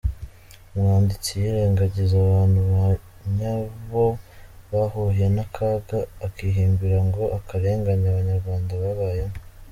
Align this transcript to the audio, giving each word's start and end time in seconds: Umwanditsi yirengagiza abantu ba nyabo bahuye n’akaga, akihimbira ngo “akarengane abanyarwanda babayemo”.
Umwanditsi 0.73 1.31
yirengagiza 1.41 2.15
abantu 2.25 2.59
ba 2.71 2.85
nyabo 3.37 4.05
bahuye 4.71 5.25
n’akaga, 5.35 5.99
akihimbira 6.25 6.97
ngo 7.07 7.23
“akarengane 7.37 8.05
abanyarwanda 8.09 8.71
babayemo”. 8.81 9.37